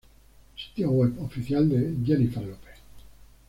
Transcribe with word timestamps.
Sitio 0.55 0.89
web 0.89 1.21
oficial 1.21 1.69
de 1.69 1.93
Jennifer 2.03 2.41
Lopez 2.41 2.79